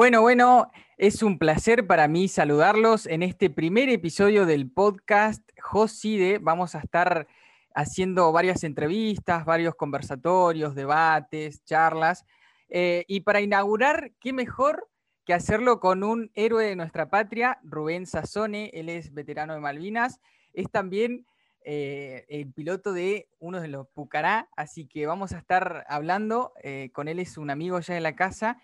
[0.00, 6.38] Bueno, bueno, es un placer para mí saludarlos en este primer episodio del podcast Joside.
[6.38, 7.28] Vamos a estar
[7.74, 12.24] haciendo varias entrevistas, varios conversatorios, debates, charlas.
[12.70, 14.88] Eh, y para inaugurar, ¿qué mejor
[15.26, 18.70] que hacerlo con un héroe de nuestra patria, Rubén Sassone?
[18.72, 20.18] Él es veterano de Malvinas.
[20.54, 21.26] Es también
[21.62, 26.54] eh, el piloto de uno de los Pucará, así que vamos a estar hablando.
[26.62, 28.56] Eh, con él es un amigo ya de la casa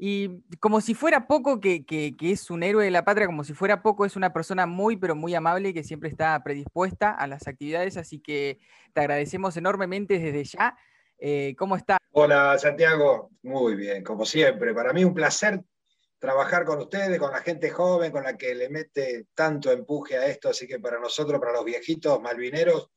[0.00, 1.84] y como si fuera poco que,
[2.20, 5.16] es un héroe de la patria, como si fuera poco, es una persona muy, pero
[5.16, 8.60] muy amable que siempre está predispuesta a las actividades, así que
[8.94, 10.78] te agradecemos enormemente desde ya.
[11.18, 11.98] Eh, ¿Cómo está?
[12.12, 14.72] Hola Santiago, muy bien, como siempre.
[14.72, 15.60] Para mí un placer
[16.20, 20.26] trabajar con ustedes, con la gente joven, con la que le mete tanto empuje a
[20.26, 22.88] esto, así que para nosotros, para los viejitos malvineros,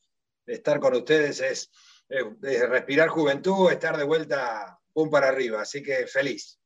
[0.45, 1.71] estar con ustedes es,
[2.09, 6.60] es respirar juventud, estar de vuelta un para arriba, así que feliz.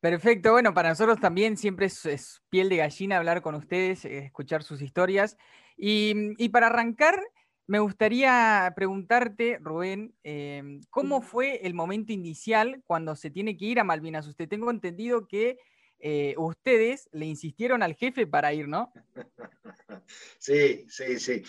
[0.00, 4.62] Perfecto, bueno, para nosotros también siempre es, piel de gallina hablar con ustedes, eh, escuchar
[4.62, 5.36] sus historias.
[5.76, 7.22] Y, para arrancar,
[7.66, 13.78] me gustaría preguntarte, Rubén, em, ¿cómo fue el momento inicial cuando se tiene que ir
[13.78, 14.26] a Malvinas?
[14.26, 15.58] Usted tengo entendido que
[15.98, 18.92] eh, ustedes le insistieron al jefe para ir, ¿no?
[20.38, 21.42] Sí, sí, sí.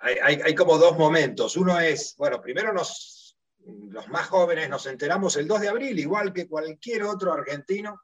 [0.00, 1.56] hay como dos momentos.
[1.56, 3.17] Uno es, bueno, primero nos
[3.64, 8.00] los más jóvenes nos enteramos el 2 de abril, igual que cualquier otro argentino.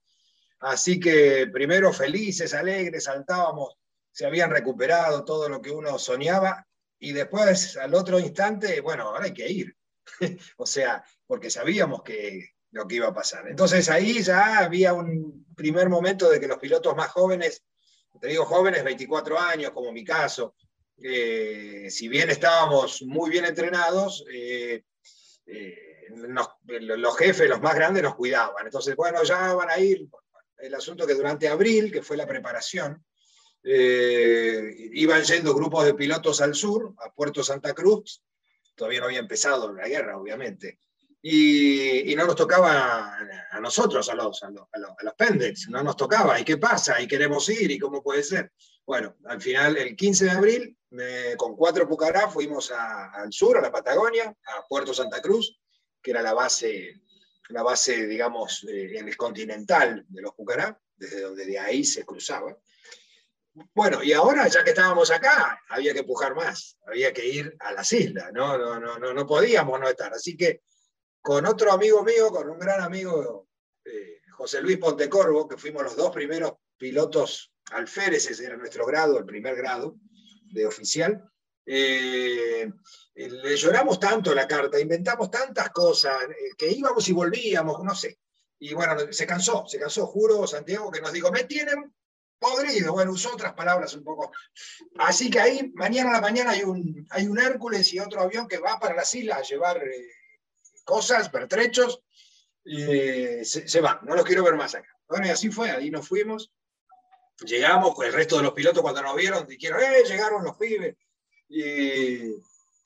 [0.60, 3.76] Así que primero felices, alegres, saltábamos,
[4.10, 6.66] se habían recuperado todo lo que uno soñaba
[6.98, 9.76] y después al otro instante, bueno, ahora hay que ir.
[10.56, 13.48] o sea, porque sabíamos que lo que iba a pasar.
[13.48, 17.62] Entonces ahí ya había un primer momento de que los pilotos más jóvenes,
[18.20, 20.54] te digo jóvenes, 24 años, como mi caso,
[21.02, 24.82] eh, si bien estábamos muy bien entrenados, eh,
[25.46, 28.66] eh, los jefes, los más grandes, nos cuidaban.
[28.66, 30.06] Entonces, bueno, ya van a ir.
[30.58, 33.04] El asunto que durante abril, que fue la preparación,
[33.62, 38.22] eh, iban yendo grupos de pilotos al sur, a Puerto Santa Cruz.
[38.74, 40.78] Todavía no había empezado la guerra, obviamente.
[41.22, 43.16] Y, no nos tocaba
[43.50, 46.38] a nosotros, a los, a los, a los, Pendex, no nos tocaba.
[46.38, 47.00] ¿Y qué pasa?
[47.00, 47.70] ¿Y queremos ir?
[47.70, 48.52] ¿Y cómo puede ser?
[48.86, 50.76] Bueno, al final, el 15 de abril,
[51.36, 55.58] con cuatro Pucará fuimos al sur, a la Patagonia, a Puerto Santa Cruz,
[56.02, 57.00] que era la base,
[57.48, 62.56] la base digamos, eh, continental de los Pucará, desde donde de ahí se cruzaba.
[63.72, 67.72] Bueno, y ahora, ya que estábamos acá, había que empujar más, había que ir a
[67.72, 70.12] las islas, no, no, no, no, no podíamos no estar.
[70.12, 70.62] Así que
[71.20, 73.48] con otro amigo mío, con un gran amigo,
[73.84, 79.18] eh, José Luis Pontecorvo, que fuimos los dos primeros pilotos alférez, ese era nuestro grado,
[79.18, 79.96] el primer grado
[80.54, 81.22] de oficial,
[81.66, 82.70] eh,
[83.14, 88.18] le lloramos tanto la carta, inventamos tantas cosas, eh, que íbamos y volvíamos, no sé.
[88.58, 91.92] Y bueno, se cansó, se cansó, juro, Santiago, que nos dijo, me tienen
[92.38, 92.92] podrido.
[92.92, 94.32] Bueno, usó otras palabras un poco.
[94.98, 98.46] Así que ahí, mañana a la mañana hay un, hay un Hércules y otro avión
[98.46, 100.08] que va para las islas a llevar eh,
[100.84, 102.00] cosas, pertrechos,
[102.64, 104.88] y se, se van, no los quiero ver más acá.
[105.06, 106.50] Bueno, y así fue, ahí nos fuimos
[107.46, 110.96] llegamos, con el resto de los pilotos cuando nos vieron dijeron, ¡eh, llegaron los pibes!
[111.48, 112.34] Y,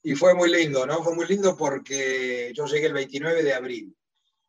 [0.03, 1.03] y, fue muy lindo, ¿no?
[1.03, 3.97] Fue muy lindo porque yo llegué el 29 de abril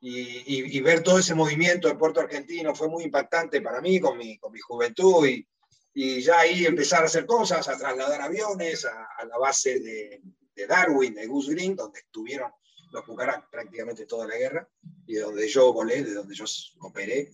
[0.02, 4.18] y, y, ver todo ese movimiento en Puerto Argentino fue muy impactante para mí, con
[4.18, 5.46] mi, con mi juventud y,
[5.94, 10.22] y ya ahí empezar a hacer cosas, a trasladar aviones a, a la base de,
[10.56, 12.52] de, Darwin, de Goose Green, donde estuvieron
[12.92, 14.68] los Pucará prácticamente toda la guerra
[15.06, 16.46] y de donde yo volé, de donde yo
[16.80, 17.32] operé.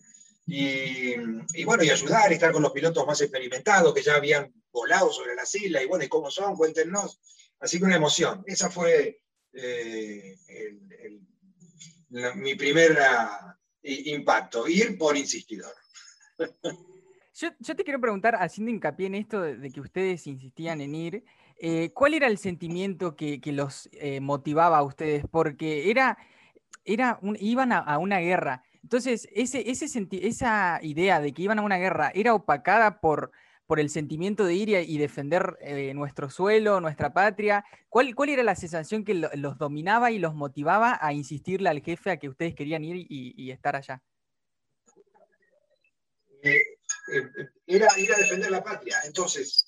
[0.47, 1.15] Y,
[1.63, 5.53] bueno, y ayudar, estar con los pilotos más experimentados que ya habían volado sobre las
[5.55, 6.55] islas, y bueno, ¿y cómo son?
[6.55, 7.19] Cuéntenos.
[7.59, 8.43] Así que una emoción.
[8.45, 9.21] Esa fue
[9.53, 10.37] eh,
[12.35, 12.97] mi primer
[13.81, 15.73] impacto, ir por insistidor.
[17.37, 21.25] Yo, te quiero preguntar, haciendo hincapié en esto de, que ustedes insistían en ir,
[21.59, 25.25] eh, ¿cuál era el sentimiento que, los eh, motivaba a ustedes?
[25.29, 26.17] Porque era,
[26.85, 32.11] era iban a, una guerra entonces, ese, esa idea de que iban a una guerra
[32.13, 33.31] era opacada por,
[33.65, 37.65] por el sentimiento de ir y, defender eh, nuestro suelo, nuestra patria.
[37.89, 42.11] ¿Cuál, ¿Cuál era la sensación que los dominaba y los motivaba a insistirle al jefe
[42.11, 44.03] a que ustedes querían ir y, estar allá?
[46.43, 46.53] Eh,
[47.11, 48.97] eh, era ir a defender la patria.
[49.03, 49.65] Entonces,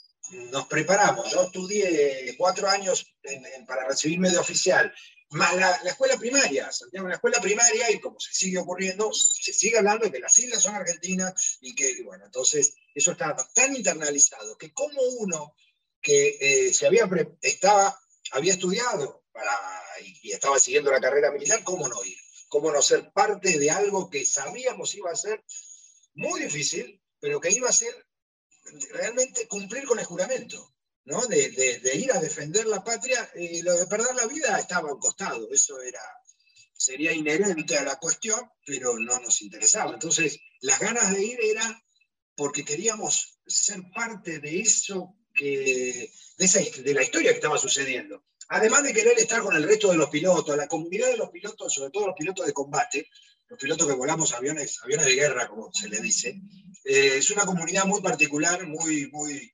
[0.51, 1.31] nos preparamos.
[1.31, 3.17] Yo estudié cuatro años
[3.65, 4.93] para recibirme de oficial
[5.29, 9.77] más la, escuela primaria, Santiago, la escuela primaria, y como se sigue ocurriendo, se sigue
[9.77, 14.57] hablando de que las islas son argentinas y que, bueno, entonces eso estaba tan internalizado
[14.57, 15.53] que como uno
[16.01, 17.09] que eh, se había,
[17.41, 17.99] estaba,
[18.31, 19.51] había estudiado para,
[20.01, 22.17] y, estaba siguiendo la carrera militar, ¿cómo no ir?
[22.47, 25.43] ¿Cómo no ser parte de algo que sabíamos iba a ser
[26.13, 27.93] muy difícil, pero que iba a ser
[28.91, 30.76] realmente cumplir con el juramento,
[31.07, 33.29] De, ir a defender la patria.
[33.35, 36.01] Y lo de perder la vida estaba a un costado, eso era,
[36.75, 39.93] sería inherente a la cuestión, pero no nos interesaba.
[39.93, 41.81] Entonces, las ganas de ir era
[42.35, 48.25] porque queríamos ser parte de eso, que, de, de la historia que estaba sucediendo.
[48.49, 51.73] Además de querer estar con el resto de los pilotos, la comunidad de los pilotos,
[51.73, 53.09] sobre todo los pilotos de combate,
[53.47, 56.41] los pilotos que volamos aviones, aviones de guerra, como se le dice,
[56.83, 59.53] eh, es una comunidad muy particular, muy, muy,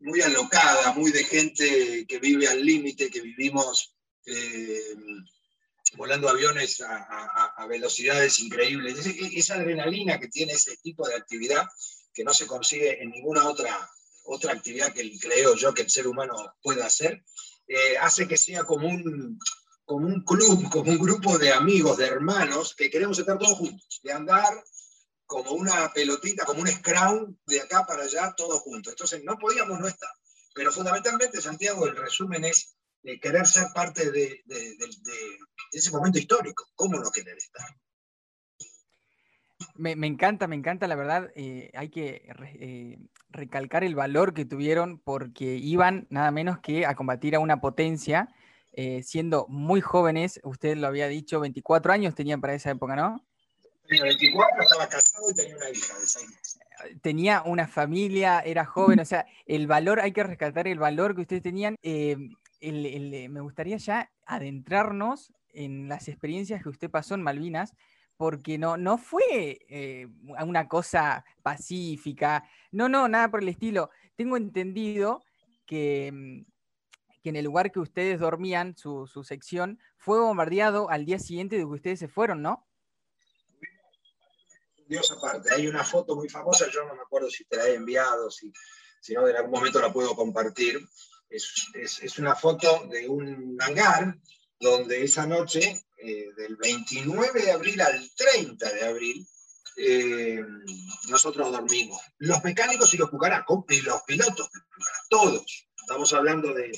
[0.00, 3.94] muy alocada, muy de gente que vive al límite, que vivimos
[4.26, 4.96] eh,
[5.96, 9.06] volando aviones a, velocidades increíbles.
[9.06, 11.66] esa adrenalina que tiene ese tipo de actividad,
[12.12, 13.88] que no se consigue en ninguna otra,
[14.24, 17.22] otra actividad que creo yo que el ser humano pueda hacer,
[17.68, 19.38] eh, hace que sea como un,
[19.84, 24.00] como un club, como un grupo de amigos, de hermanos, que queremos estar todos juntos,
[24.02, 24.64] de andar
[25.30, 28.94] como una pelotita, como un scrum de acá para allá, todos juntos.
[28.94, 30.10] Entonces no podíamos no estar.
[30.52, 32.74] Pero fundamentalmente, Santiago, el resumen es
[33.04, 34.42] eh, querer ser parte de,
[35.70, 36.66] ese momento histórico.
[36.74, 37.64] ¿Cómo no querer estar?
[39.76, 41.30] Me, encanta, me encanta, la verdad.
[41.36, 42.98] Eh, hay que
[43.28, 48.34] recalcar el valor que tuvieron porque iban nada menos que a combatir a una potencia,
[48.72, 53.24] eh, siendo muy jóvenes, usted lo había dicho, 24 años tenían para esa época, ¿no?
[53.90, 56.60] Tenía 24, estaba casado y tenía una hija de 6 meses.
[57.02, 61.22] Tenía una familia, era joven, o sea, el valor, hay que rescatar el valor que
[61.22, 61.74] ustedes tenían.
[61.82, 62.16] Eh,
[62.62, 67.74] me gustaría ya adentrarnos en las experiencias que usted pasó en Malvinas,
[68.16, 70.06] porque no, no fue eh,
[70.46, 73.90] una cosa pacífica, no, no, nada por el estilo.
[74.14, 75.24] Tengo entendido
[75.66, 76.44] que,
[77.22, 81.62] que en el lugar que ustedes dormían, su, sección, fue bombardeado al día siguiente de
[81.62, 82.66] que ustedes se fueron, ¿no?
[84.90, 87.74] Dios aparte, hay una foto muy famosa, yo no me acuerdo si te la he
[87.74, 88.52] enviado, si,
[89.14, 90.80] no, en algún momento la puedo compartir.
[91.28, 91.68] Es,
[92.02, 94.18] es una foto de un hangar
[94.58, 99.26] donde esa noche eh, del 29 de abril al 30 de abril,
[99.76, 100.42] eh,
[101.08, 102.00] nosotros dormimos.
[102.18, 104.50] Los mecánicos y los cucaracos, y los pilotos
[105.08, 105.68] todos.
[105.78, 106.72] Estamos hablando de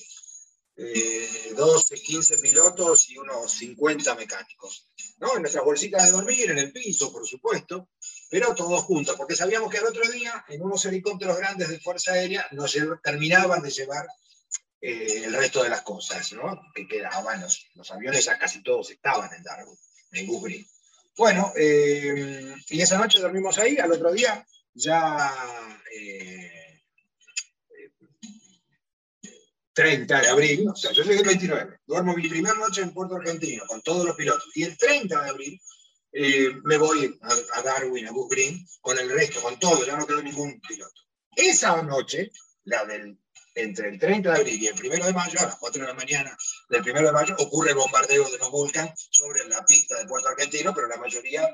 [0.77, 4.89] 12, eh, 15 pilotos y unos 50 mecánicos.
[5.19, 5.37] ¿no?
[5.37, 7.91] En nuestras bolsitas de dormir, en el piso, por supuesto,
[8.31, 12.13] pero todos juntos, porque sabíamos que al otro día, en unos helicópteros grandes de Fuerza
[12.13, 14.07] Aérea, nos terminaban de llevar
[14.81, 16.61] eh, el resto de las cosas, ¿no?
[16.75, 19.79] Que quedaban, los, los aviones ya casi todos estaban en Darwin,
[20.13, 20.67] en Gugri.
[21.17, 25.31] Bueno, eh, y esa noche dormimos ahí, al otro día ya
[29.75, 32.93] 30 eh, de abril, o sea, yo llegué el 29, duermo mi primera noche en
[32.93, 35.61] Puerto Argentino con todos los pilotos, y el 30 de abril
[36.65, 40.61] me voy a, Darwin, a Gugri, con el resto, con todo, ya no quedó ningún
[40.61, 41.01] piloto.
[41.35, 42.31] Esa noche,
[42.65, 43.19] la del
[43.55, 45.95] entre el 30 de abril y el 1 de mayo, a las 4 de la
[45.95, 46.37] mañana
[46.69, 50.29] del 1 de mayo, ocurre el bombardeo de los Vulcan sobre la pista de Puerto
[50.29, 51.49] Argentino, pero la mayoría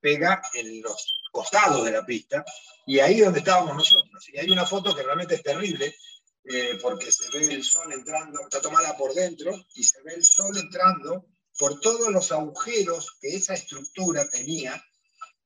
[0.00, 2.44] pega en los costados de la pista,
[2.86, 4.28] y ahí es donde estábamos nosotros.
[4.32, 5.94] Y hay una foto que realmente es terrible,
[6.44, 10.24] eh, porque se ve el sol entrando, está tomada por dentro, y se ve el
[10.24, 11.26] sol entrando
[11.58, 14.82] por todos los agujeros que esa estructura tenía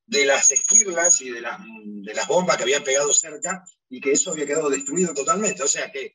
[0.06, 4.12] de las esquirlas y de las, de las bombas que habían pegado cerca y que
[4.12, 5.62] eso había quedado destruido totalmente.
[5.62, 6.14] O sea que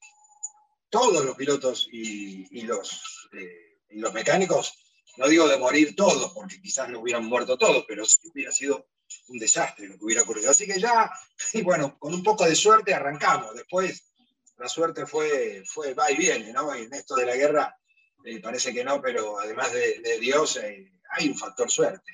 [0.89, 4.73] todos los pilotos y, los, eh, y los mecánicos,
[5.17, 8.87] no digo de morir todos, porque quizás no hubieran muerto todos, pero sí hubiera sido
[9.27, 10.51] un desastre lo que hubiera ocurrido.
[10.51, 11.11] Así que ya,
[11.53, 13.53] y bueno, con un poco de suerte arrancamos.
[13.55, 14.10] Después
[14.61, 16.75] la suerte fue, fue va y viene, ¿no?
[16.77, 17.75] Y en esto de la guerra
[18.23, 22.11] eh, parece que no, pero además de, Dios eh, hay un factor suerte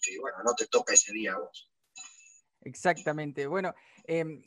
[0.00, 1.70] que, bueno, no te toca ese día a vos.
[2.60, 3.48] Exactamente.
[3.48, 3.74] Bueno,
[4.04, 4.42] em,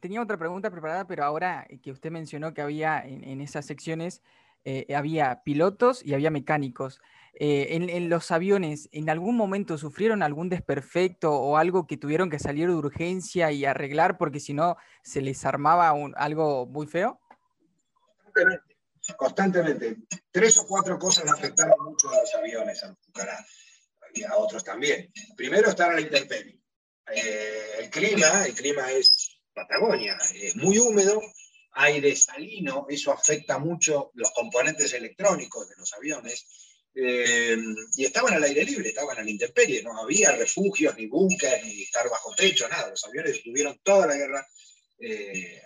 [0.00, 4.22] tenía otra pregunta preparada, pero ahora que usted mencionó que había en, esas secciones,
[4.64, 7.00] eh, había pilotos y había mecánicos.
[7.34, 12.38] Eh, en, los aviones, ¿en algún momento sufrieron algún desperfecto o algo que tuvieron que
[12.38, 17.20] salir de urgencia y arreglar porque si no se les armaba algo muy feo?
[18.22, 18.76] Constantemente,
[19.16, 19.96] constantemente.
[20.30, 22.94] Tres o cuatro cosas afectaron mucho a los aviones, a
[24.14, 25.12] y a otros también.
[25.36, 26.58] Primero estar a la intemperie.
[27.14, 31.20] Eh, el clima, el clima es Patagonia, es muy húmedo,
[31.72, 36.46] aire salino, eso afecta mucho los componentes electrónicos de los aviones.
[36.94, 37.56] Eh,
[37.96, 41.82] y estaban al aire libre, estaban a la intemperie, no había refugios, ni búnker, ni
[41.82, 42.90] estar bajo techo, nada.
[42.90, 44.46] Los aviones estuvieron toda la guerra
[44.98, 45.62] eh,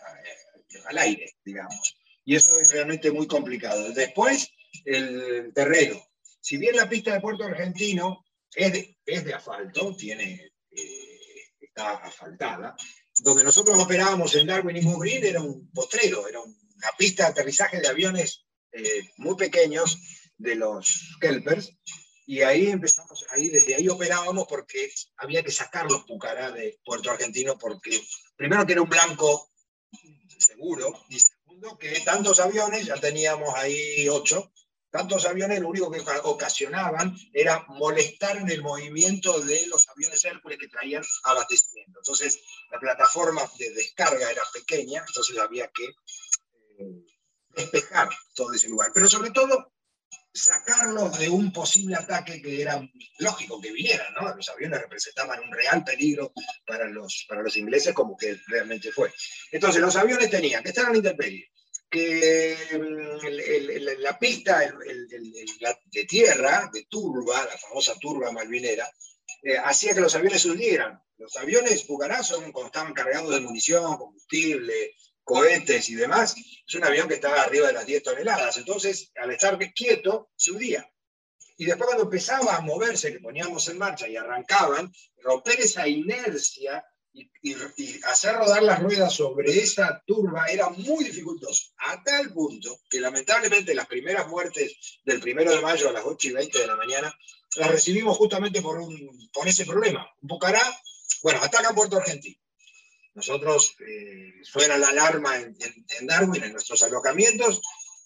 [0.87, 1.97] al aire, digamos.
[2.25, 3.93] Y eso es realmente muy complicado.
[3.93, 4.51] Después,
[4.85, 6.01] el terreno.
[6.41, 8.73] Si bien la pista de Puerto Argentino es
[9.25, 11.21] de, asfalto, tiene, eh,
[11.61, 12.77] está asfaltada.
[13.19, 17.81] Donde nosotros operábamos en Darwin y Moose era un potrero, era una pista de aterrizaje
[17.81, 19.99] de aviones eh, muy pequeños
[20.39, 21.73] de los Kelpers,
[22.27, 27.11] y ahí empezamos, ahí, desde ahí operábamos porque había que sacar los Pucará de Puerto
[27.11, 28.03] Argentino, porque
[28.37, 29.53] primero que era un blanco
[30.39, 34.53] seguro, y segundo que tantos aviones, ya teníamos ahí ocho,
[34.91, 40.59] tantos aviones lo único que ocasionaban era molestar en el movimiento de los aviones Hércules
[40.59, 42.01] que traían abastecimiento.
[42.01, 42.41] Entonces,
[42.71, 47.05] la plataforma de descarga era pequeña, entonces había que eh,
[47.51, 48.91] despejar todo ese lugar.
[48.95, 49.73] Pero sobre todo,
[50.37, 52.81] sacarlos de un posible ataque que era
[53.19, 54.35] lógico que viniera, ¿no?
[54.35, 56.33] Los aviones representaban un real peligro
[56.67, 59.13] para los, para los ingleses, como que realmente fue.
[59.51, 61.51] Entonces, los aviones tenían que estar en intemperie,
[61.91, 68.89] que mm, la pista de tierra, de turba, la famosa turba malvinera,
[69.43, 71.01] eh, hacía que los aviones se hundieran.
[71.19, 74.95] Los aviones Bucará son cuando estaban cargados de munición, combustible,
[75.27, 78.57] cohetes y demás, es un avión que estaba arriba de las 10 toneladas.
[78.59, 80.89] Entonces, al estar quieto, se hundía.
[81.59, 86.85] Y después cuando empezaba a moverse, que poníamos en marcha y arrancaban, romper esa inercia
[87.13, 87.57] y,
[88.05, 93.75] hacer rodar las ruedas sobre esa turba era muy dificultoso, a tal punto que lamentablemente
[93.75, 97.19] las primeras muertes del primero de mayo a las 8 y 20 de la mañana
[97.57, 100.09] las recibimos justamente por, un, por ese problema.
[100.21, 100.63] Bucará,
[101.23, 102.46] bueno, ataca Puerto Argentino
[103.17, 105.57] nosotros eh, suena la alarma en,
[106.07, 107.63] Darwin, en nuestros alojamientos,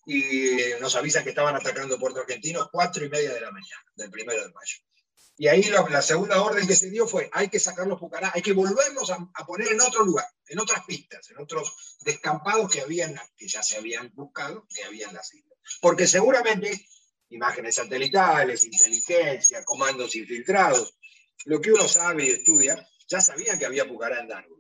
[0.07, 4.11] y nos avisan que estaban atacando Puerto Argentino cuatro y media de la mañana, del
[4.11, 4.77] primero de mayo.
[5.37, 8.41] Y ahí la, segunda orden que se dio fue, hay que sacar los Pucará, hay
[8.41, 13.19] que volverlos a, poner en otro lugar, en otras pistas, en otros descampados que, habían,
[13.37, 15.33] que ya se habían buscado, que habían las.
[15.81, 16.87] Porque seguramente
[17.31, 20.97] imágenes satelitales, inteligencia, comandos infiltrados,
[21.47, 24.60] lo que uno sabe y estudia, ya sabían que había Pucará en Darwin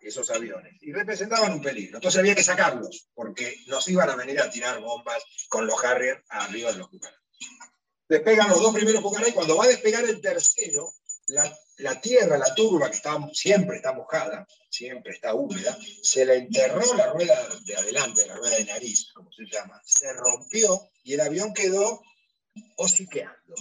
[0.00, 1.98] esos aviones, y representaban un peligro.
[1.98, 6.22] Entonces había que sacarlos, porque nos iban a venir a tirar bombas con los Harrier
[6.28, 7.16] arriba de los Pucará.
[8.08, 10.92] Despegan los dos primeros Pucará y cuando va a despegar el tercero,
[11.28, 16.94] la, tierra, la turba, que está, siempre está mojada, siempre está húmeda, se le enterró
[16.94, 21.20] la rueda de adelante, la rueda de nariz, como se llama, se rompió y el
[21.20, 22.02] avión quedó
[22.76, 23.54] hociqueando.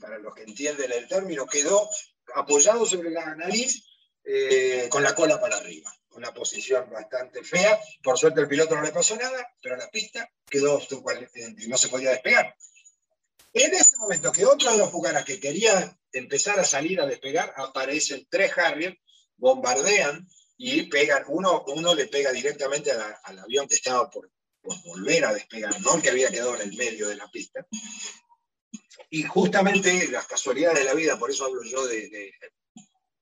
[0.00, 1.88] Para los que entienden el término, quedó
[2.34, 3.82] apoyado sobre la nariz
[4.28, 5.94] eh, con la cola para arriba.
[6.10, 7.78] Una posición bastante fea.
[8.02, 11.88] Por suerte el piloto no le pasó nada, pero la pista quedó, eh, no se
[11.88, 12.56] podía despegar.
[13.52, 17.54] En ese momento que otro de los Pucaras que quería empezar a salir a despegar,
[17.56, 18.98] aparecen tres Harrier,
[19.36, 24.30] bombardean y pegan, uno, uno le pega directamente al avión que estaba por,
[24.84, 27.64] volver a despegar, no que había quedado en el medio de la pista.
[29.08, 32.32] Y justamente las casualidades de la vida, por eso hablo yo de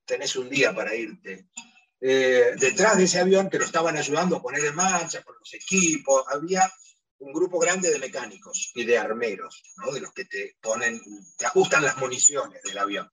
[0.04, 1.48] tenés un día para irte.
[2.00, 5.54] Eh, detrás de ese avión que lo estaban ayudando a poner en marcha con los
[5.54, 6.70] equipos, había
[7.18, 9.92] un grupo grande de mecánicos y de armeros, ¿no?
[9.92, 11.00] de los que te ponen,
[11.36, 13.10] te ajustan las municiones del avión.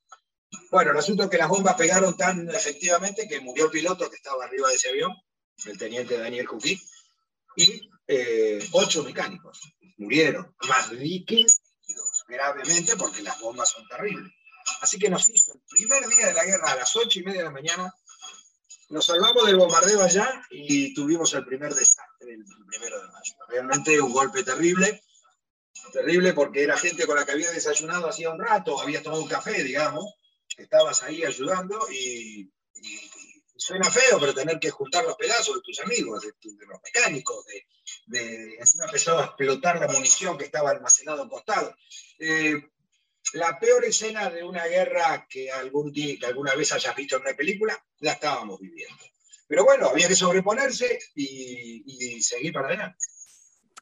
[0.69, 4.67] Bueno, es que las bombas pegaron tan efectivamente que murió el piloto que estaba arriba
[4.67, 5.15] de ese avión,
[5.65, 6.81] el teniente Daniel Juquí,
[7.55, 9.61] y eh, ocho mecánicos
[9.97, 11.61] murieron, más líquidos
[12.27, 14.31] gravemente porque las bombas son terribles.
[14.81, 17.39] Así que nos hizo el primer día de la guerra a las ocho y media
[17.39, 17.93] de la mañana.
[18.89, 23.35] Nos salvamos del bombardeo allá y tuvimos el primer desastre el primero de mayo.
[23.47, 25.03] Realmente un golpe terrible,
[25.93, 29.29] terrible porque era gente con la que había desayunado hacía un rato, había tomado un
[29.29, 30.13] café, digamos,
[30.55, 32.51] que estabas ahí ayudando y,
[33.55, 36.33] suena feo, pero tener que juntar los pedazos de tus amigos, de,
[36.65, 37.67] los mecánicos, de,
[38.07, 41.75] de, a explotar la munición que estaba almacenado en costado.
[42.17, 42.55] Eh,
[43.33, 47.23] la peor escena de una guerra que, algún día, que alguna vez hayas visto en
[47.23, 49.03] una película, la estábamos viviendo.
[49.47, 52.97] Pero bueno, había que sobreponerse y, seguir para adelante.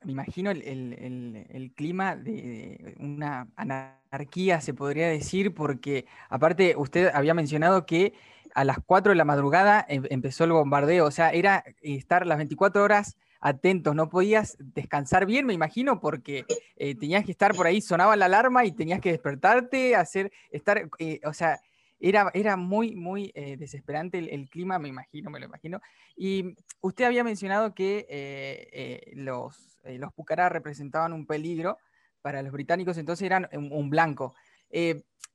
[0.03, 7.85] Me imagino el, clima de una anarquía, se podría decir, porque aparte usted había mencionado
[7.85, 8.13] que
[8.55, 12.37] a las 4 de la madrugada em, empezó el bombardeo, o sea, era estar las
[12.37, 17.67] 24 horas atentos, no podías descansar bien, me imagino, porque eh, tenías que estar por
[17.67, 21.59] ahí, sonaba la alarma y tenías que despertarte, hacer, estar, eh, o sea,
[22.01, 25.81] era, era muy, muy eh, desesperante el, clima, me imagino, me lo imagino.
[26.15, 31.77] Y usted había mencionado que los, los Pucará representaban un peligro
[32.21, 34.33] para los británicos, entonces eran un, blanco.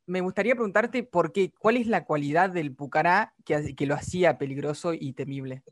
[0.07, 4.39] me gustaría preguntarte por qué, cuál es la cualidad del Pucará que, que lo hacía
[4.39, 5.63] peligroso y temible.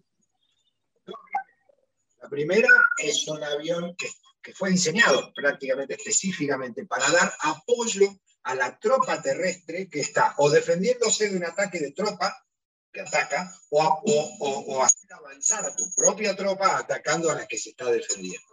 [2.23, 4.09] La primera es un avión que,
[4.55, 8.09] fue diseñado prácticamente específicamente para dar apoyo
[8.45, 12.45] a la tropa terrestre que está o defendiéndose de un ataque de tropa
[12.93, 17.91] que ataca, o, hacer avanzar a tu propia tropa atacando a la que se está
[17.91, 18.47] defendiendo.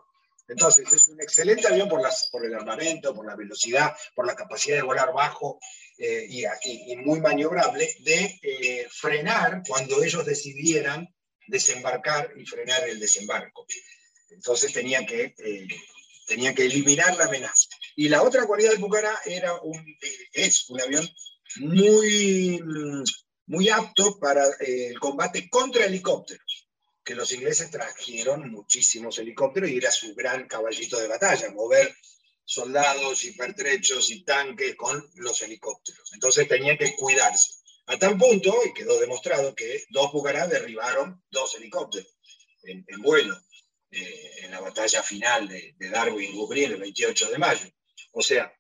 [0.48, 4.84] Entonces, es un excelente avión por el armamento, por la velocidad, por la capacidad de
[4.84, 5.60] volar bajo
[5.98, 11.08] eh, y, muy maniobrable, de eh, frenar cuando ellos decidieran
[11.50, 13.66] desembarcar y frenar el desembarco.
[14.30, 15.68] Entonces tenían que, eh,
[16.28, 17.68] que eliminar la amenaza.
[17.96, 19.98] Y la otra cualidad del Pucará era un,
[20.34, 21.10] es un avión
[21.58, 22.62] muy,
[23.48, 26.70] muy apto para eh, el combate contra helicópteros,
[27.04, 31.96] que los ingleses trajeron muchísimos helicópteros y era su gran caballito de batalla, mover
[32.46, 36.14] soldados y pertrechos y tanques con los helicópteros.
[36.14, 37.59] Entonces tenían que cuidarse.
[37.90, 42.20] A tal punto, y quedó demostrado, que dos Pucará derribaron dos helicópteros
[42.62, 43.36] en, vuelo
[43.90, 47.68] eh, en la batalla final de, Darwin-Gubriel el 28 de mayo.
[48.12, 48.54] O sea,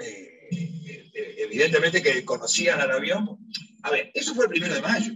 [0.00, 3.38] eh, eh, evidentemente que conocían al avión.
[3.84, 5.12] A ver, eso fue el primero de mayo.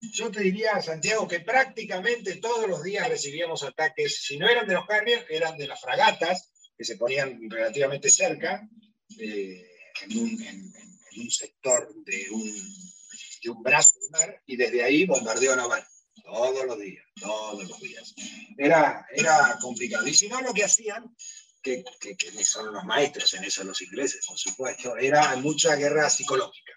[0.00, 4.74] Yo te diría, Santiago, que prácticamente todos los días recibíamos ataques, si no eran de
[4.74, 8.68] los Harrier, eran de las fragatas, que se ponían relativamente cerca,
[9.18, 10.85] en,
[11.18, 15.86] un sector de un, brazo de mar y desde ahí bombardeo naval.
[16.24, 18.14] Todos los días, todos los días.
[18.58, 20.06] Era, era complicado.
[20.06, 21.14] Y si no, lo que hacían,
[21.62, 21.84] que,
[22.42, 26.72] son los maestros en eso los ingleses, por supuesto, era mucha guerra psicológica.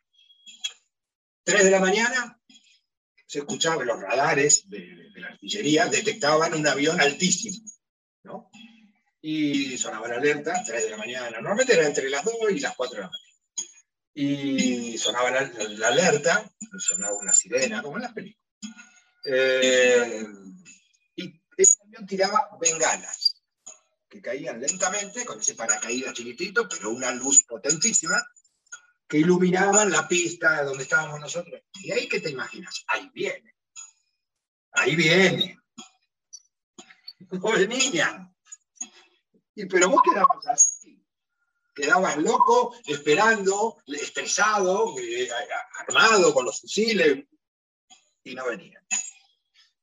[1.43, 2.39] Tres de la mañana
[3.25, 7.57] se escuchaban los radares de, la artillería, detectaban un avión altísimo,
[8.23, 8.49] ¿no?
[9.21, 11.29] Y sonaba la alerta, tres de la mañana.
[11.31, 13.28] Normalmente era entre las dos y las cuatro de la mañana
[14.21, 18.49] y sonaba la, alerta, sonaba una sirena, como en las películas.
[19.23, 20.25] Eh,
[21.15, 23.41] y ese avión tiraba bengalas,
[24.09, 28.21] que caían lentamente, con ese paracaídas chiquitito, pero una luz potentísima,
[29.07, 31.61] que iluminaban la pista donde estábamos nosotros.
[31.75, 32.83] Y ahí, ¿qué te imaginas?
[32.87, 33.55] Ahí viene.
[34.71, 35.57] Ahí viene.
[37.31, 38.33] No niña.
[39.53, 40.68] Y pero vos quedabas así
[41.73, 45.29] quedabas loco, esperando, estresado, eh,
[45.79, 47.25] armado con los fusiles,
[48.23, 48.83] y no venían.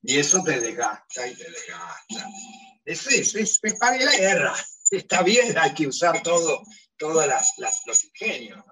[0.02, 2.28] Y eso te desgasta y te desgasta.
[2.84, 4.54] Es, es, es, para la guerra.
[4.90, 6.62] Está bien, hay que usar todo,
[6.96, 7.26] todos
[7.86, 8.62] los ingenios.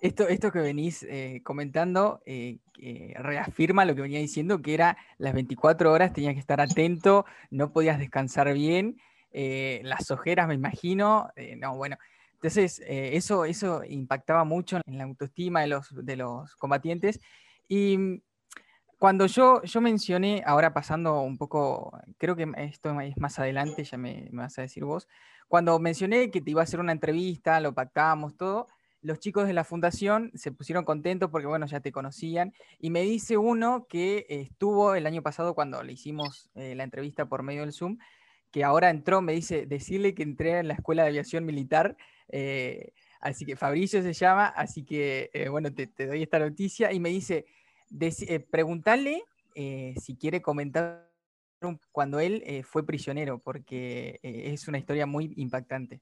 [0.00, 2.58] Esto, esto que venís eh, comentando eh,
[3.16, 7.72] reafirma lo que venía diciendo, que era las 24 horas tenías que estar atento, no
[7.72, 9.00] podías descansar bien,
[9.32, 11.96] las ojeras me imagino, no, bueno,
[12.44, 17.18] entonces, eh, eso, eso impactaba mucho en la autoestima de los, de los combatientes.
[17.68, 18.20] Y mm,
[18.98, 23.96] cuando yo, yo mencioné, ahora pasando un poco, creo que esto es más adelante, ya
[23.96, 25.08] me, vas a decir vos,
[25.48, 28.66] cuando mencioné que te iba a hacer una entrevista, lo pactamos, todo,
[29.00, 32.52] los chicos de la fundación se pusieron contentos porque, bueno, ya te conocían.
[32.78, 37.24] Y me dice uno que estuvo el año pasado cuando le hicimos eh, la entrevista
[37.24, 37.96] por medio del Zoom,
[38.50, 41.96] que ahora entró, me dice, decirle que entré en la escuela de aviación militar
[42.28, 47.00] eh, así que Fabricio se llama, así que eh, bueno, te, doy esta noticia y
[47.00, 47.46] me dice,
[48.00, 51.08] eh, preguntarle si quiere comentar
[51.92, 56.00] cuando él fue prisionero, porque es una historia muy impactante.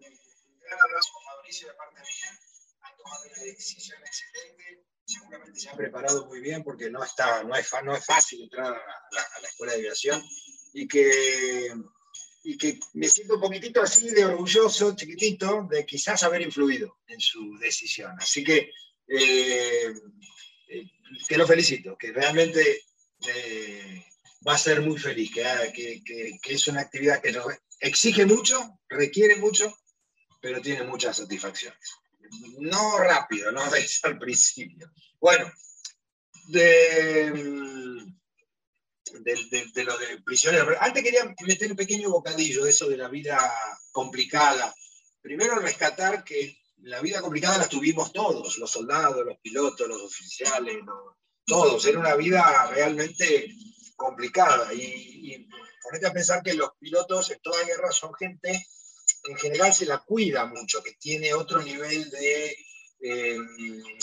[0.00, 2.40] Un gran abrazo a Fabricio de parte mía,
[2.80, 7.54] ha tomado una decisión excelente, seguramente se ha preparado muy bien porque no, está, no,
[7.54, 10.22] es, no es fácil entrar a la, a la escuela de aviación
[10.72, 11.70] y que
[12.44, 17.18] y que me siento un poquitito así de orgulloso, chiquitito, de quizás haber influido en
[17.18, 18.14] su decisión.
[18.18, 18.70] Así que
[19.08, 19.94] eh,
[20.68, 22.82] eh, lo felicito, que realmente
[23.26, 24.04] eh,
[24.46, 27.34] va a ser muy feliz, que, que, es una actividad que
[27.80, 29.74] exige mucho, requiere mucho,
[30.42, 31.94] pero tiene muchas satisfacciones.
[32.58, 34.92] No rápido, no es al principio.
[35.18, 35.50] Bueno,
[36.48, 37.32] de
[39.22, 40.76] de, lo de prisioneros.
[40.80, 43.38] Antes quería meter un pequeño bocadillo de eso de la vida
[43.92, 44.74] complicada.
[45.20, 50.78] Primero rescatar que la vida complicada la tuvimos todos, los soldados, los pilotos, los oficiales,
[51.46, 51.84] todos.
[51.86, 53.54] Era una vida realmente
[53.96, 54.72] complicada.
[54.74, 55.48] Y,
[55.82, 58.66] ponete a pensar que los pilotos en toda guerra son gente,
[59.24, 62.56] en general se la cuida mucho, que tiene otro nivel de
[63.06, 63.36] eh,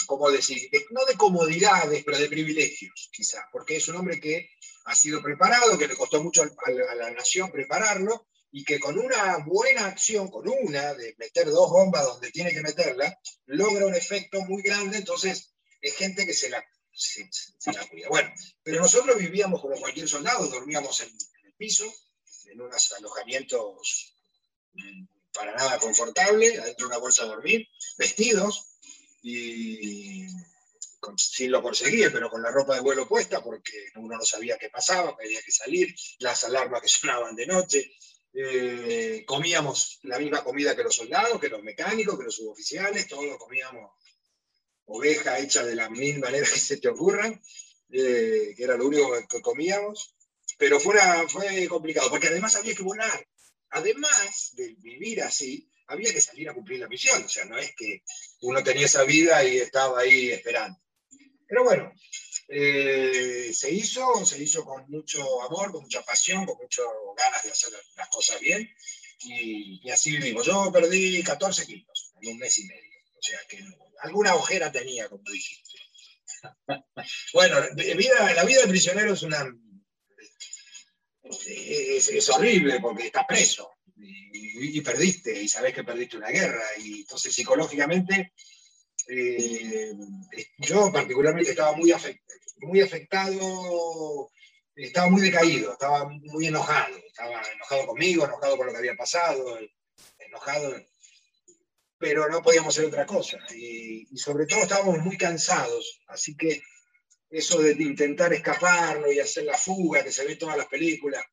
[0.05, 0.69] ¿cómo decir?
[0.91, 4.51] no de comodidades, pero de privilegios, quizás, porque es un hombre que
[4.85, 9.37] ha sido preparado, que le costó mucho a la, nación prepararlo, y que con una
[9.37, 14.41] buena acción, con una, de meter dos bombas donde tiene que meterla, logra un efecto
[14.41, 17.27] muy grande, entonces es gente que se la, se,
[17.73, 18.07] la cuida.
[18.07, 21.09] Bueno, pero nosotros vivíamos como cualquier soldado, dormíamos en,
[21.45, 21.91] el piso,
[22.51, 24.15] en unos alojamientos
[24.73, 28.70] mm, para nada confortables, adentro de una bolsa de dormir, vestidos,
[29.21, 30.27] y
[31.17, 34.69] sí lo conseguí, pero con la ropa de vuelo puesta, porque uno no sabía qué
[34.69, 37.91] pasaba, había que salir, las alarmas que sonaban de noche.
[38.33, 43.37] Eh, comíamos la misma comida que los soldados, que los mecánicos, que los suboficiales, todos
[43.37, 43.91] comíamos
[44.85, 47.41] oveja hecha de la misma manera que se te ocurran,
[47.89, 50.15] eh, que era lo único que comíamos.
[50.57, 53.27] Pero fue, fue complicado, porque además había que volar.
[53.71, 57.23] Además de vivir así, había que salir a cumplir la misión.
[57.23, 58.03] O sea, no es que
[58.41, 60.79] uno tenía esa vida y estaba ahí esperando.
[61.47, 61.91] Pero bueno,
[62.47, 66.85] eh, se hizo, se hizo con mucho amor, con mucha pasión, con muchas
[67.17, 68.69] ganas de hacer las cosas bien.
[69.23, 70.45] Y, así vivimos.
[70.45, 72.99] Yo perdí 14 kilos en un mes y medio.
[73.17, 73.63] O sea que
[73.99, 75.79] alguna ojera tenía, como dijiste.
[77.33, 79.45] bueno, vida, la vida de prisionero es una.
[81.23, 86.63] Es, horrible porque estás preso y, y, perdiste y sabes que perdiste una guerra.
[86.79, 88.33] Y entonces psicológicamente
[89.07, 89.93] eh,
[90.59, 91.93] yo particularmente estaba muy,
[92.57, 94.31] muy afectado,
[94.75, 99.59] estaba muy decaído, estaba muy enojado, estaba enojado conmigo, enojado con lo que había pasado,
[100.19, 100.75] enojado,
[101.97, 103.37] pero no podíamos hacer otra cosa.
[103.55, 106.61] Y, sobre todo estábamos muy cansados, así que
[107.29, 111.23] eso de intentar escaparnos y hacer la fuga que se ve en todas las películas,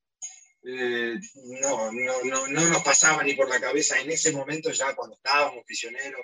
[0.71, 1.19] eh,
[1.63, 5.17] no, no, no, no, nos pasaba ni por la cabeza en ese momento ya cuando
[5.17, 6.21] estábamos prisioneros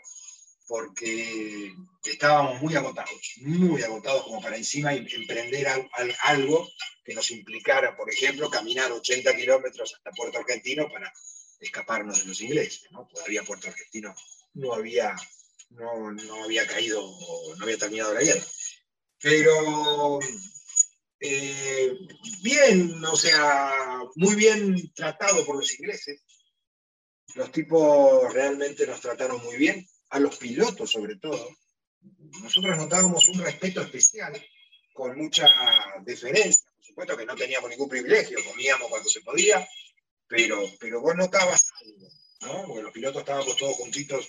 [0.67, 1.73] porque
[2.05, 5.67] estábamos muy agotados, muy agotados como para encima emprender
[6.23, 6.69] algo
[7.03, 11.11] que nos implicara, por ejemplo, caminar 80 kilómetros hasta Puerto Argentino para
[11.61, 12.85] escaparnos de los ingleses.
[13.15, 14.15] Todavía Puerto Argentino
[14.55, 15.15] no había,
[15.71, 17.03] no, había caído,
[17.57, 18.45] no había terminado la guerra.
[19.21, 20.19] Pero
[21.21, 21.97] eh,
[22.43, 23.73] bien, o sea,
[24.17, 26.23] muy bien tratado por los ingleses.
[27.35, 31.49] Los tipos realmente nos trataron muy bien a los pilotos sobre todo,
[32.43, 34.33] nosotros notábamos un respeto especial,
[34.93, 35.49] con mucha
[36.05, 36.71] deferencia.
[36.77, 39.67] Por supuesto que no teníamos ningún privilegio, comíamos cuando se podía,
[40.27, 42.09] pero, pero vos notabas algo,
[42.43, 42.67] ¿no?
[42.67, 44.29] Porque los pilotos estábamos todos juntitos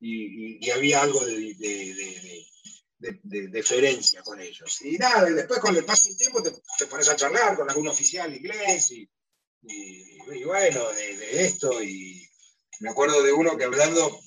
[0.00, 2.46] y, había algo de, de,
[3.22, 4.80] deferencia con ellos.
[4.82, 8.34] Y nada, después con el paso del tiempo te, pones a charlar con algún oficial
[8.34, 9.08] inglés y,
[9.62, 11.82] y bueno, de, esto.
[11.82, 12.28] Y
[12.80, 14.20] me acuerdo de uno que hablando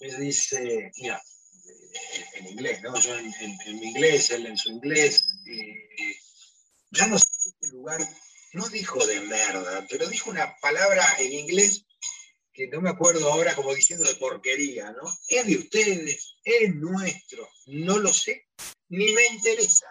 [0.00, 1.22] me dice, mira,
[2.34, 2.98] en inglés, ¿no?
[3.00, 3.32] Yo en,
[3.78, 6.16] mi inglés, él en su inglés, eh,
[6.90, 7.26] yo no sé
[7.60, 8.00] si lugar,
[8.52, 11.84] no dijo de merda, pero dijo una palabra en inglés
[12.52, 15.02] que no me acuerdo ahora como diciendo de porquería, ¿no?
[15.28, 18.48] Es de ustedes, es nuestro, no lo sé,
[18.88, 19.86] ni me interesa.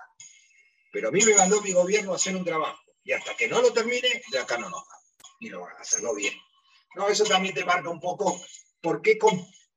[0.92, 3.62] Pero a mí me mandó mi gobierno a hacer un trabajo y hasta que no
[3.62, 5.00] lo termine, de acá no nos va.
[5.40, 6.34] Y lo van a hacerlo bien.
[6.96, 8.40] No, eso también te marca un poco
[8.82, 9.18] por qué,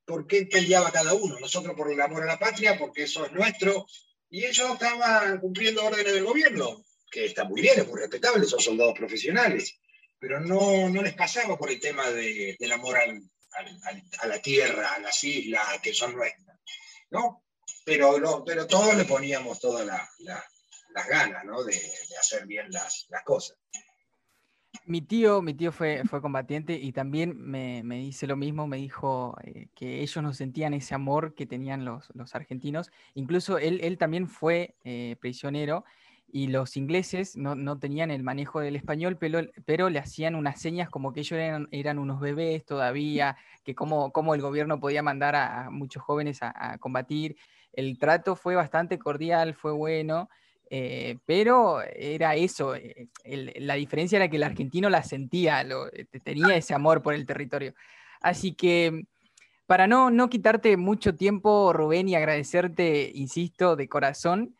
[0.05, 1.39] por qué peleaba cada uno.
[1.41, 3.87] Nosotros por el amor a la patria, porque eso es nuestro,
[4.29, 8.61] y ellos estaban cumpliendo órdenes del gobierno, que está muy bien, es muy respetable, son
[8.61, 9.79] soldados profesionales,
[10.27, 14.99] pero no, no les pasaba por el tema de, del amor a la tierra, a
[14.99, 16.59] las islas, que son nuestras,
[17.11, 17.45] ¿no?
[17.85, 21.63] Pero, pero todos le poníamos todas las ganas, ¿no?
[21.63, 21.79] De,
[22.19, 23.59] hacer bien las, las cosas.
[24.87, 28.79] Mi tío, mi tío fue, fue combatiente y también me, me dice lo mismo, me
[28.79, 32.91] dijo eh, que ellos no sentían ese amor que tenían los, los argentinos.
[33.13, 35.85] Incluso él, él también fue eh, prisionero
[36.35, 40.61] y los ingleses no, no, tenían el manejo del español, pero, pero le hacían unas
[40.61, 41.39] señas como que ellos
[41.71, 46.77] eran, unos bebés todavía, que como, como el gobierno podía mandar a, muchos jóvenes a,
[46.79, 47.37] combatir.
[47.73, 50.29] El trato fue bastante cordial, fue bueno.
[50.71, 56.57] Eh, pero era eso, eh, la diferencia era que el argentino la sentía, eh, tenía
[56.57, 57.75] ese amor por el territorio.
[58.21, 59.05] Así que
[59.67, 64.57] para no, no quitarte mucho tiempo, Rubén, y agradecerte, insisto, de corazón,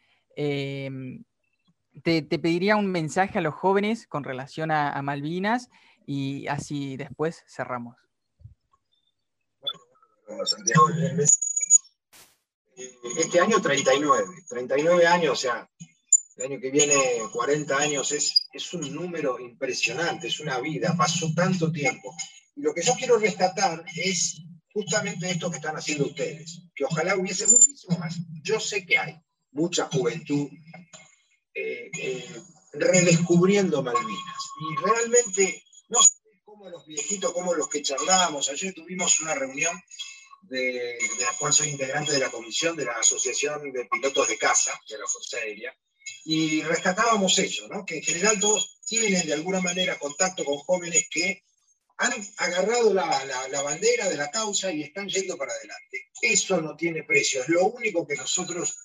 [2.03, 5.71] te, pediría un mensaje a los jóvenes con relación a, Malvinas
[6.07, 7.97] y así después cerramos.
[10.27, 10.89] Bueno, Santiago,
[13.19, 15.69] este año 39, 39 años, o sea,
[16.37, 16.95] el año que viene
[17.33, 22.15] 40 años, es, es un número impresionante, es una vida, pasó tanto tiempo.
[22.57, 27.17] Y lo que yo quiero rescatar es justamente esto que están haciendo ustedes, que ojalá
[27.17, 28.17] hubiese muchísimo más.
[28.43, 29.21] Yo sé que hay
[29.53, 30.49] mucha juventud
[31.99, 34.51] eh, redescubriendo Malvinas.
[34.61, 39.81] Y realmente, no sé cómo los viejitos, como los que charlábamos, ayer tuvimos una reunión
[40.43, 44.79] de, de, la soy integrante de la comisión de la Asociación de Pilotos de Casa
[44.89, 45.75] de la Fuerza Aérea,
[46.25, 47.85] y rescatábamos eso, ¿no?
[47.85, 51.43] que en general todos tienen de alguna manera contacto con jóvenes que
[51.97, 56.11] han agarrado la, bandera de la causa y están yendo para adelante.
[56.21, 58.77] Eso no tiene precio, es lo único que nosotros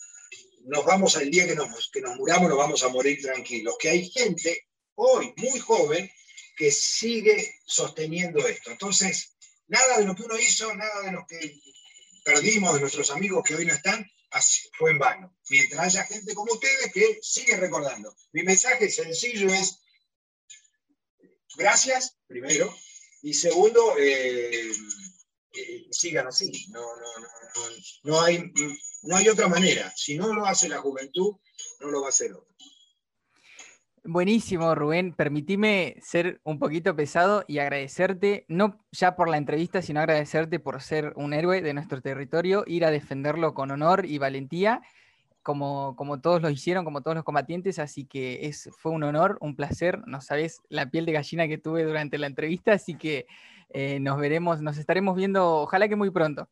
[0.70, 3.76] nos vamos al día que nos, que nos muramos, nos vamos a morir tranquilos.
[3.80, 6.10] Que hay gente hoy muy joven
[6.56, 8.72] que sigue sosteniendo esto.
[8.72, 9.36] Entonces,
[9.68, 11.60] nada de lo que uno hizo, nada de lo que
[12.24, 14.06] perdimos, de nuestros amigos que hoy no están,
[14.78, 15.36] fue en vano.
[15.50, 18.16] Mientras haya gente como ustedes que sigue recordando.
[18.32, 19.80] Mi mensaje sencillo es,
[21.56, 22.74] gracias, primero,
[23.24, 24.72] y segundo, eh,
[25.54, 26.52] eh, sigan así.
[26.70, 27.28] No, no, no,
[28.04, 28.52] no, hay,
[29.04, 29.92] no hay otra manera.
[29.96, 31.36] Si no lo hace la juventud,
[31.80, 32.50] no lo va a hacer otro.
[34.04, 35.14] Buenísimo, Rubén.
[35.14, 40.82] Permitime ser un poquito pesado y agradecerte, no ya por la entrevista, sino agradecerte por
[40.82, 44.82] ser un héroe de nuestro territorio, ir a defenderlo con honor y valentía,
[45.44, 47.78] como, como todos lo hicieron, como todos los combatientes.
[47.78, 50.02] Así que es, fue un honor, un placer.
[50.08, 53.28] No sabes la piel de gallina que tuve durante la entrevista, así que
[53.70, 56.50] eh, nos veremos, nos estaremos viendo, ojalá que muy pronto.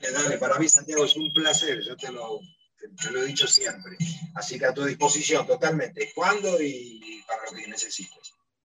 [0.00, 1.80] Dale, dale, para mí, Santiago, es un placer.
[1.82, 2.40] Yo te lo,
[2.78, 3.96] te, lo he dicho siempre.
[4.34, 8.37] Así que a tu disposición totalmente, cuando y para lo que necesites.